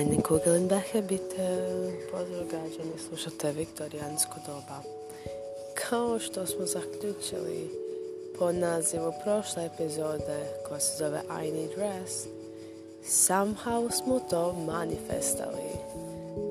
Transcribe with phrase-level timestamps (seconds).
[0.00, 1.46] Ajne Kugelenbehe, bite
[2.10, 4.82] pozdrav građani, slušate Viktorijansko doba.
[5.74, 7.70] Kao što smo zaključili
[8.38, 10.38] po nazivu prošle epizode
[10.68, 12.28] koja se zove I Need Rest,
[13.04, 15.70] somehow smo to manifestali.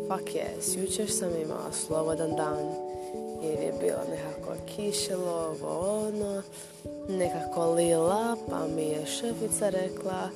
[0.08, 2.90] Fuck yes, jučer sam imala slobodan dan
[3.44, 6.41] jer je bilo nekako kišilo, ovo ono,
[7.09, 10.30] nekako lila, pa mi je šefica rekla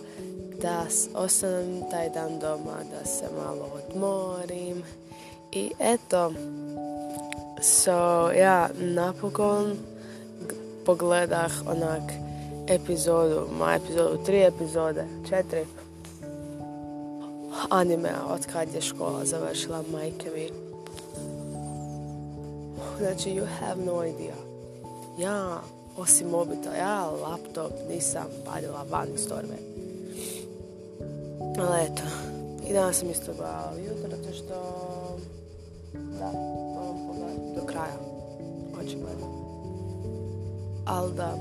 [0.64, 4.84] da ostanem taj dan doma, da se malo odmorim.
[5.52, 6.34] I eto,
[7.62, 9.78] so ja napokon
[10.86, 12.12] pogledah onak
[12.68, 15.66] epizodu, ma epizodu, tri epizode, četiri
[17.70, 20.50] animea od kad je škola završila majke mi.
[23.00, 24.36] Znači, you have no idea.
[25.20, 25.62] Ja,
[25.98, 29.73] osim mobita, ja laptop nisam padila van iz torbe.
[31.60, 32.04] Ali eto,
[32.70, 34.54] i danas sam isto gledala jutro, zato što,
[35.94, 36.32] da,
[36.76, 37.98] moram pogledati do kraja,
[38.80, 39.28] očigledno.
[40.86, 41.38] Ali da,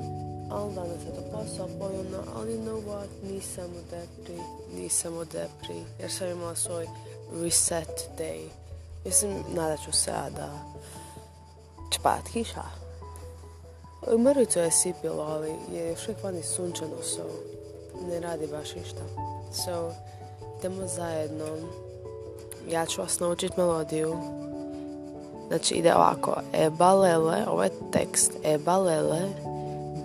[0.51, 4.39] ali danas je to posao poljubno, ali know what, nisam u depri,
[4.75, 6.87] nisam u depri, jer sam imala svoj
[7.43, 8.49] reset day.
[9.05, 10.49] Mislim, nadat ću se da
[11.93, 12.63] će padat kiša.
[14.19, 17.23] Mrvicu je sipilo, ali je još uvijek vani sunčano, so
[18.09, 19.32] ne radi baš ništa.
[19.53, 19.93] So,
[20.59, 21.45] idemo zajedno.
[22.71, 24.17] Ja ću vas naučiti melodiju.
[25.49, 26.37] Znači ide ovako.
[26.53, 28.33] E balele, ovo je tekst.
[28.45, 29.21] E balele,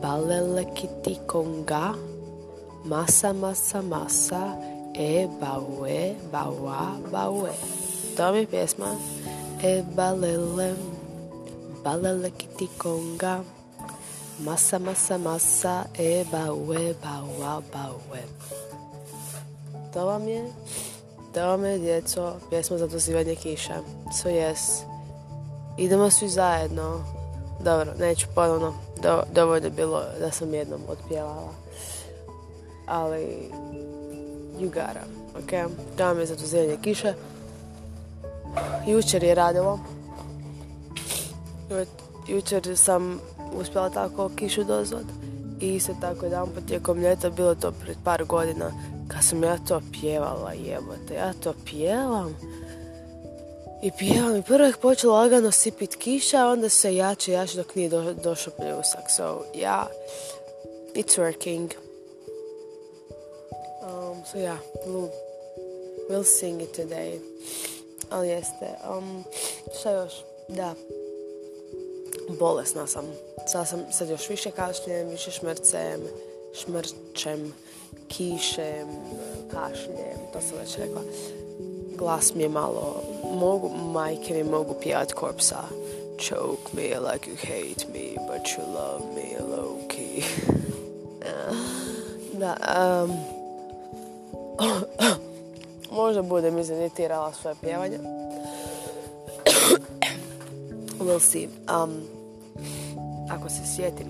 [0.01, 1.93] balele kiti konga,
[2.85, 4.51] masa masa masa,
[4.93, 6.79] e baue, baua,
[7.11, 7.51] baue.
[8.17, 8.95] To mi je pjesma.
[9.63, 10.73] E balele,
[11.83, 13.39] balele kiti konga,
[14.39, 18.21] masa masa masa, e baue, baua, baue.
[19.93, 20.45] To vam je,
[21.33, 23.75] to vam je djeco, pjesma za dozivanje kiša.
[24.21, 24.83] So yes.
[25.77, 27.03] Idemo svi zajedno.
[27.63, 28.73] Dobro, neću ponovno.
[29.01, 31.53] Do, dovoljno bilo da sam jednom otpjevala.
[32.85, 33.51] Ali,
[34.59, 35.03] you gotta,
[35.37, 35.71] ok?
[35.97, 37.13] To vam je za dozivanje kiša.
[38.87, 39.79] Jučer je radilo.
[42.27, 43.19] Jučer sam
[43.61, 45.05] uspjela tako kišu dozvat.
[45.59, 48.71] I isto tako jedan tijekom ljeta, bilo to pred par godina,
[49.17, 52.37] kad sam ja to pjevala, jebote, ja to pjevam.
[53.83, 57.89] I pjevam i prvo je počela lagano sipit kiša, onda se jače, jače dok nije
[57.89, 59.03] do, došao pljusak.
[59.17, 59.23] So,
[59.55, 59.85] yeah,
[60.95, 61.69] it's working.
[63.81, 65.09] Um, so yeah, we'll,
[66.09, 67.19] we'll sing it today.
[68.09, 68.67] Ali jeste,
[68.97, 69.23] um,
[69.79, 70.13] šta još?
[70.49, 70.73] Da,
[72.39, 73.05] bolesna sam.
[73.47, 76.01] Sad sam sad još više kašljem, više šmrcem,
[76.53, 77.53] šmrčem
[78.07, 78.87] kišem,
[79.51, 81.01] kašljem, to sam već rekla.
[81.97, 83.03] Glas mi je malo,
[83.33, 85.63] mogu, majke mi mogu pijat korpsa.
[86.19, 90.23] Choke me like you hate me, but you love me low key.
[92.39, 92.55] da,
[93.03, 93.11] um,
[95.97, 97.99] možda budem izeditirala svoje pjevanje.
[100.99, 101.49] we'll see.
[101.83, 102.01] Um,
[103.29, 104.07] ako se sjetim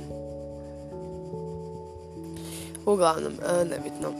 [2.87, 4.13] Uglavnom, e, nebitno.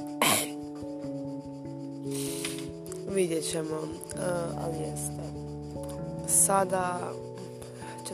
[3.16, 4.19] Vidjet ćemo, e,
[4.63, 5.23] ali jeste.
[6.28, 7.00] Sada
[8.03, 8.11] 45.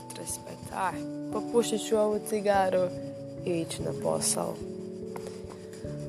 [0.75, 0.93] Aj,
[1.33, 2.87] popušit ću ovu cigaru
[3.45, 4.53] i ići na posao.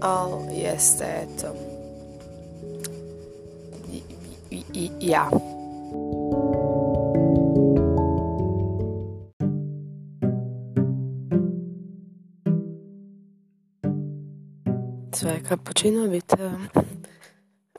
[0.00, 1.46] Ali jeste, eto.
[3.92, 4.02] I,
[4.50, 5.53] i, i, ja.
[15.16, 16.50] Sve kapućino vidite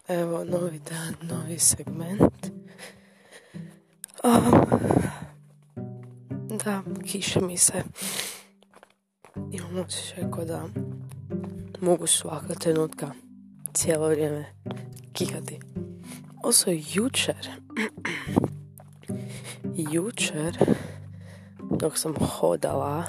[0.07, 2.47] evo novi dan, novi segment.
[6.65, 7.83] Da, kiše mi se.
[9.51, 10.65] Imam osjećaj ko da
[11.81, 13.11] mogu svaka trenutka
[13.73, 14.45] cijelo vrijeme
[15.13, 15.59] kihati.
[16.43, 17.51] Oso jučer.
[19.91, 20.57] Jučer
[21.79, 23.05] dok sam hodala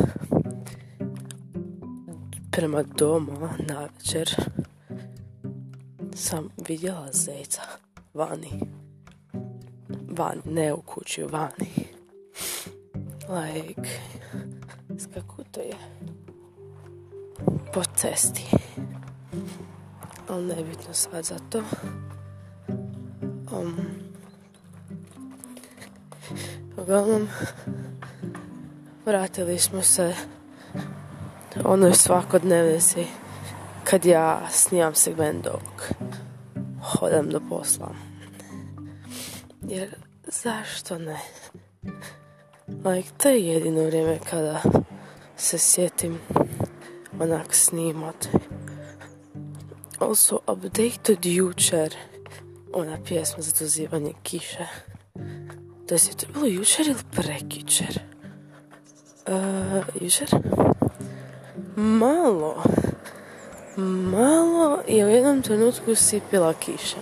[2.57, 4.35] prema domu na večer
[6.15, 7.63] sam vidjela zeca
[8.15, 8.61] vani.
[10.09, 11.89] Vani, ne u kući, vani.
[13.29, 13.91] Like,
[15.51, 15.75] to je
[17.75, 18.45] po cesti.
[20.29, 21.63] Ali nebitno sad za to.
[23.53, 23.77] Um,
[26.77, 27.29] uglavnom,
[29.07, 30.15] vratili smo se
[31.67, 33.07] ono je svakodnevnici
[33.85, 35.93] kad ja snimam segment dok
[36.83, 37.95] hodam do posla.
[39.69, 39.95] Jer
[40.27, 41.19] zašto ne?
[42.69, 44.63] Like, to je jedino vrijeme kada
[45.37, 46.19] se sjetim
[47.21, 48.29] onak snimat.
[49.99, 51.95] Also, updated jučer
[52.73, 54.67] ona pjesma za dozivanje kiše.
[55.89, 58.01] To je to bilo jučer ili prekičer?
[59.27, 60.29] Uh, jučer?
[61.77, 62.63] Malo.
[63.77, 66.97] Malo je u jednom trenutku sipila kiša.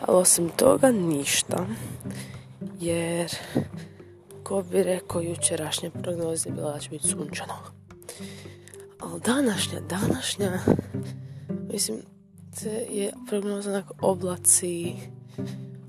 [0.00, 1.66] Ali osim toga ništa.
[2.80, 3.30] Jer,
[4.42, 7.54] ko bi rekao, jučerašnja prognoza bila da će biti sunčano.
[9.00, 10.58] Ali današnja, današnja,
[11.72, 11.98] mislim,
[12.60, 14.92] te je prognoza onako oblaci,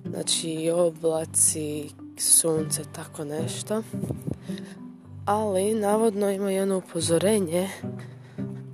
[0.05, 3.83] znači oblaci, sunce, tako nešto.
[5.25, 7.69] Ali, navodno ima jedno upozorenje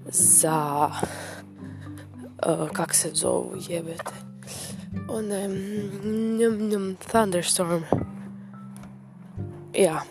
[0.06, 0.90] za,
[2.48, 4.12] uh, kak se zovu, jebete,
[5.10, 5.48] one,
[6.40, 7.82] njum, njum, thunderstorm.
[9.74, 10.02] Ja.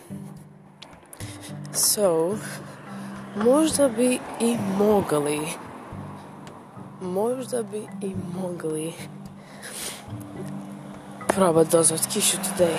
[1.73, 2.37] So,
[3.37, 5.41] možda bi i mogli,
[7.01, 8.93] možda bi i mogli
[11.29, 12.77] probati dozvat kišu today.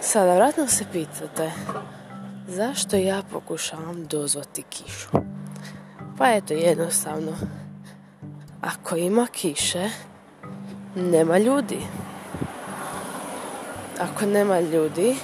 [0.00, 1.52] Sada, vratno se pitate,
[2.48, 5.08] zašto ja pokušavam dozvati kišu?
[6.18, 7.32] Pa eto, jednostavno,
[8.60, 9.90] ako ima kiše,
[10.94, 11.78] nema ljudi.
[14.00, 15.16] Ako nema ljudi,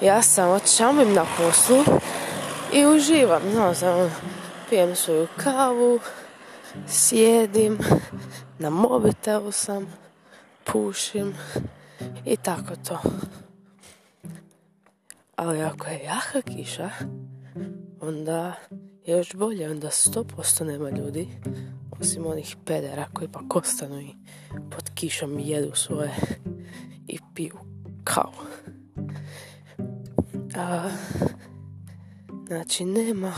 [0.00, 1.84] ja samo čamim na poslu
[2.72, 3.42] i uživam.
[3.54, 4.10] No, samo
[4.70, 6.00] pijem svoju kavu,
[6.88, 7.78] sjedim,
[8.58, 9.86] na mobitelu sam,
[10.64, 11.34] pušim
[12.24, 12.98] i tako to.
[15.38, 16.90] Ali ako je jaka kiša,
[18.00, 18.54] onda
[19.06, 21.28] je još bolje, onda 100% nema ljudi,
[22.00, 24.14] osim onih pedera koji pa ostanu i
[24.70, 26.10] pod kišom jedu svoje
[27.06, 27.58] i piju
[28.04, 28.32] kao.
[30.56, 30.90] A,
[32.46, 33.34] znači, nema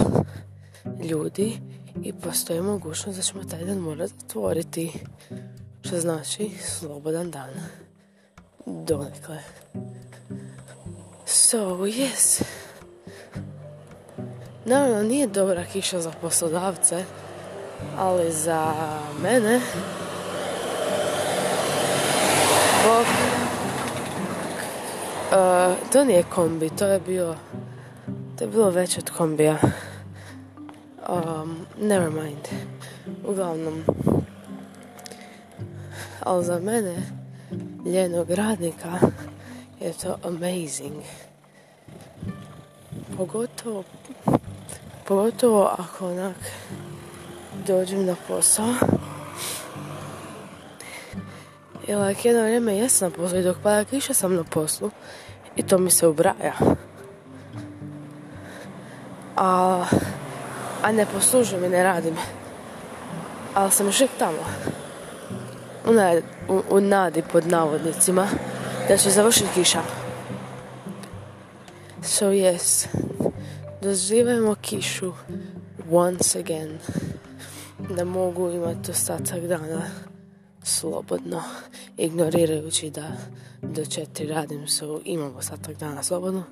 [1.10, 1.60] ljudi
[2.02, 4.92] i postoji mogućnost da ćemo taj dan morati zatvoriti,
[5.82, 7.50] što znači slobodan dan.
[8.66, 9.38] Donekle.
[11.50, 12.42] So, yes.
[14.64, 17.04] Naravno, nije dobra kiša za poslodavce,
[17.98, 18.74] ali za
[19.22, 19.60] mene.
[22.86, 23.06] Bog.
[25.30, 27.34] Uh, to nije kombi, to je bio
[28.38, 29.58] to je bilo već od kombija.
[31.08, 32.48] Um, never mind.
[33.26, 33.84] Uglavnom
[36.20, 36.96] ali za mene
[37.86, 38.98] ljenog radnika
[39.80, 41.02] je to amazing
[43.20, 43.84] pogotovo
[45.08, 46.36] pogotovo ako onak
[47.66, 48.74] dođem na posao.
[51.86, 54.90] I like, jedno vrijeme jesam na poslu i dok pada kiša sam na poslu
[55.56, 56.54] i to mi se ubraja.
[59.36, 59.84] A,
[60.82, 62.16] a ne poslužujem i ne radim.
[63.54, 64.44] Ali sam još tamo.
[65.86, 65.92] U,
[66.54, 68.26] u, u nadi pod navodnicima
[68.88, 69.80] da će završiti kiša.
[72.02, 72.86] So yes
[73.82, 75.12] doživajmo kišu
[75.90, 76.78] once again.
[77.96, 79.82] Da mogu imati ostatak dana
[80.62, 81.42] slobodno
[81.96, 83.12] ignorirajući da
[83.62, 86.42] do četiri radim su imamo ostatak dana slobodno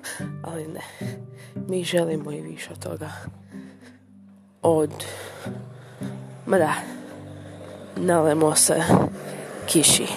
[0.43, 0.81] ali ne.
[1.67, 3.09] Mi želimo i više od toga.
[4.61, 4.91] Od
[6.45, 6.73] ma da
[7.95, 8.83] nalemo se
[9.67, 10.07] kiši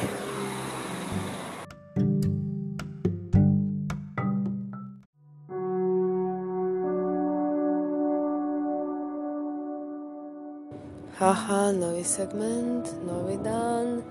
[11.22, 14.02] Haha, novi segment, novi dan.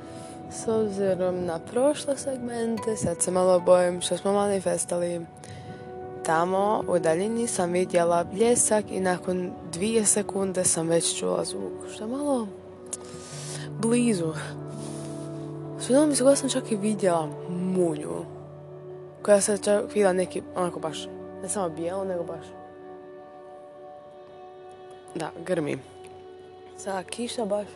[0.52, 5.26] S obzirom na prošle segmente, sad se malo bojim što smo manifestali.
[6.26, 11.74] Tamo u daljini sam vidjela bljesak i nakon dvije sekunde sam već čula zvuk.
[11.94, 12.48] Što je malo
[13.82, 14.34] blizu.
[15.80, 18.26] Svidjela mi se sam čak i vidjela munju.
[19.22, 21.08] Koja se čak vidjela neki, onako baš,
[21.42, 22.46] ne samo bijelo, nego baš.
[25.16, 25.91] Da, grmi.
[26.84, 27.68] Sada kiša baš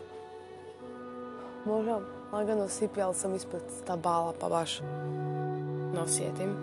[1.66, 2.00] možda
[2.32, 4.80] lagano sipi, ali sam ispred stabala pa baš
[5.94, 6.56] ne osjetim.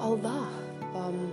[0.00, 0.38] Ali da,
[1.08, 1.32] um,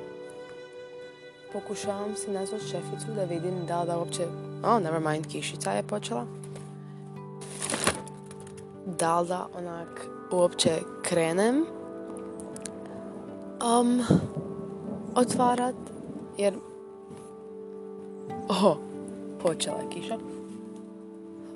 [1.53, 4.27] pokušavam si nazvati šeficu da vidim da da uopće...
[4.65, 6.25] Oh, never mind, kišica je počela.
[8.86, 11.65] Da li da onak uopće krenem
[13.79, 14.03] um,
[15.15, 15.75] otvarat,
[16.38, 16.53] jer
[18.62, 18.77] Oh,
[19.41, 20.17] počela je kiša.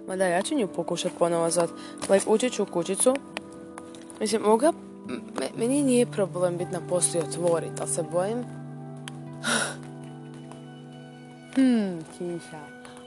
[0.08, 1.70] Ma da, ja ću nju pokušat ponovo zvat.
[2.10, 3.16] Like, ući ću u kućicu.
[4.20, 4.72] Mislim, moga...
[5.58, 8.38] meni nije problem biti na poslu i otvorit, ali se bojim...
[11.56, 12.60] hmm, kiša.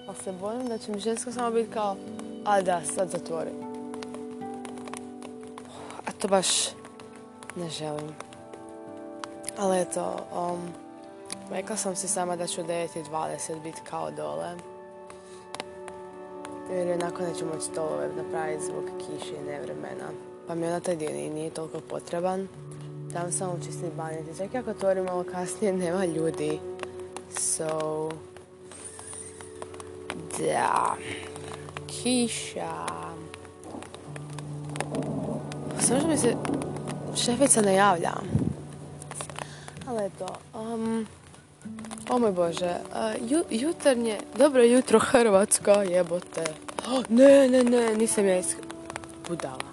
[0.06, 1.96] Ali se bojim da će mi ženska samo biti kao...
[2.44, 3.50] A da, sad zatvori.
[6.06, 6.48] A to baš
[7.56, 8.08] ne želim.
[9.58, 10.60] Ali eto, um,
[11.50, 14.56] rekla sam si sama da ću 9.20 biti kao dole.
[16.72, 20.10] Jer onako neću moći stolove napraviti zbog kiše i nevremena.
[20.46, 22.48] Pa mi onda taj dio nije toliko potreban.
[23.12, 24.38] Tam samo čisti banjeti.
[24.38, 26.60] Čak ako otvorim malo kasnije, nema ljudi.
[27.38, 28.10] So...
[30.38, 30.96] Da...
[31.86, 32.86] Kiša...
[35.80, 36.36] Samo mi se
[37.16, 38.12] šefica ne javlja.
[39.86, 41.06] Ali eto, um,
[42.10, 42.74] o moj Bože,
[43.30, 46.44] uh, jutarnje, dobro jutro Hrvatska, jebote.
[47.08, 48.56] ne, ne, ne, nisam ja isk...
[49.28, 49.70] budala.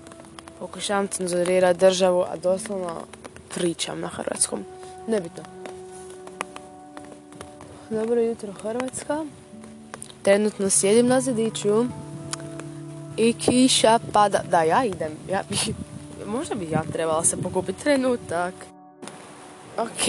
[0.60, 3.02] Pokušavam cenzurirati državu, a doslovno
[3.56, 4.64] pričam na hrvatskom.
[5.08, 5.44] Nebitno.
[7.90, 9.26] Dobro jutro Hrvatska.
[10.22, 11.86] Trenutno sjedim na zadiću
[13.18, 14.42] i kiša pada.
[14.50, 15.12] Da, ja idem.
[15.30, 15.42] Ja
[16.36, 18.54] možda bi ja trebala se pokupiti trenutak.
[19.78, 20.08] Ok,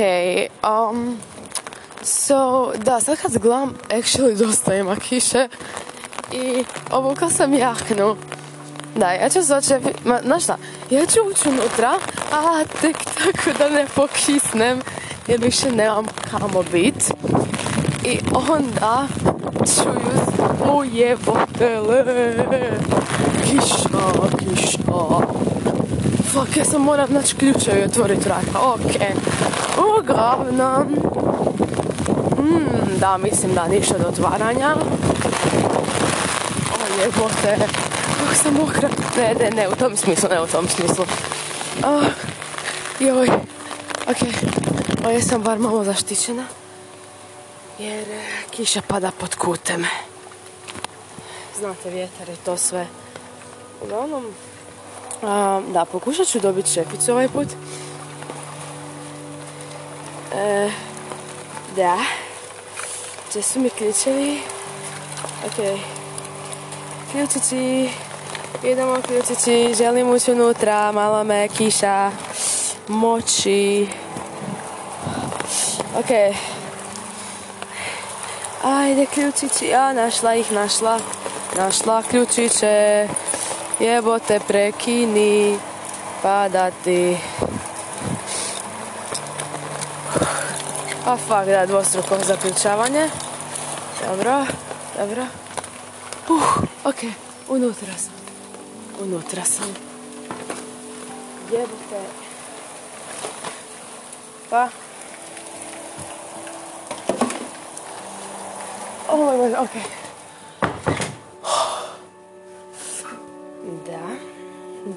[0.90, 1.18] um,
[2.08, 5.48] so, da, sad kad gledam, actually dosta ima kiše
[6.32, 8.16] i obukla sam jaknu.
[8.96, 9.64] Da, ja ću sad
[10.04, 10.56] ma, znaš šta,
[10.90, 11.94] ja ću ući unutra,
[12.32, 14.80] a tek tako da ne pokisnem,
[15.26, 17.12] jer više nemam kamo bit.
[18.04, 18.18] I
[18.50, 19.06] onda
[19.66, 22.04] ću ju ujebotele.
[23.44, 23.88] Kiša,
[24.38, 24.78] kiša.
[26.32, 28.60] Fuck, ja sam moram naći ključe i otvoriti vrata.
[28.60, 29.02] Ok.
[29.98, 30.86] Uglavnom.
[32.48, 34.76] Mm, da, mislim da ništa do otvaranja.
[36.72, 37.58] O jebote.
[38.18, 38.88] Kako sam mokra.
[39.16, 41.04] Ne, ne, ne, u tom smislu, ne u tom smislu.
[41.84, 42.04] Oh,
[43.00, 43.28] joj.
[44.06, 44.16] Ok.
[45.06, 46.44] O, jesam bar malo zaštićena.
[47.78, 49.86] Jer eh, kiša pada pod kutem.
[51.58, 52.86] Znate, vjetar je to sve.
[53.82, 54.24] Uglavnom,
[55.72, 57.48] da, pokušat ću dobiti šeficu ovaj put.
[60.34, 60.70] E,
[61.76, 61.98] da.
[63.30, 64.40] Gdje su mi ključevi?
[65.46, 65.80] Ok.
[67.12, 67.90] Ključići.
[68.62, 69.74] Idemo ključići.
[69.78, 70.92] Želim ući unutra.
[70.92, 72.10] Malo me kiša.
[72.88, 73.88] Moći.
[75.98, 76.36] Ok.
[78.64, 79.74] Ajde ključići.
[79.74, 80.98] A, našla ih, našla.
[81.56, 83.08] Našla ključiće.
[83.80, 85.58] Jebote, prekini
[86.22, 87.16] padati.
[91.08, 93.08] A fak, da, dvostruko zaključavanje.
[94.06, 94.46] Dobro,
[94.98, 95.22] dobro.
[96.28, 96.96] Uh, ok,
[97.48, 98.12] unutra sam.
[99.02, 99.74] Unutra sam.
[101.52, 102.00] Jebote.
[104.50, 104.68] Pa.
[109.08, 109.82] Oh moj Bože, okej.
[109.82, 109.98] Okay.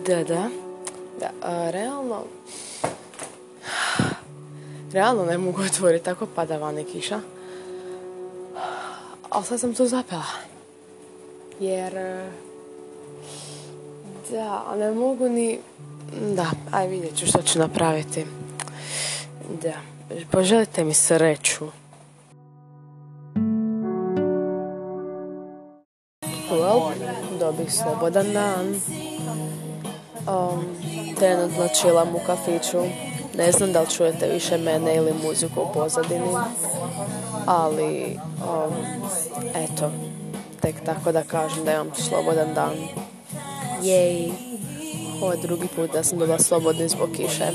[0.05, 0.49] Da, da.
[1.19, 2.23] Da, a, realno...
[4.93, 7.19] Realno ne mogu otvoriti, tako pada vani kiša.
[9.29, 10.23] Ali sad sam to zapela.
[11.59, 11.93] Jer...
[14.31, 15.59] Da, ne mogu ni...
[16.35, 18.25] Da, aj vidjet ću što ću napraviti.
[19.61, 19.73] Da,
[20.31, 21.65] poželite mi sreću.
[26.51, 26.91] Well,
[27.39, 28.81] dobih slobodan dan.
[30.27, 30.65] Um,
[31.19, 33.10] trenutno čilam u kafiću.
[33.37, 36.35] Ne znam da li čujete više mene ili muziku u pozadini.
[37.45, 38.73] Ali, um,
[39.55, 39.91] eto,
[40.61, 42.75] tek tako da kažem da imam slobodan dan.
[43.81, 44.31] Jej,
[45.21, 47.47] ovo je drugi put da sam bila slobodni zbog kiše.